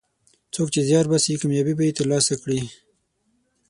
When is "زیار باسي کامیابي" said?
0.89-1.73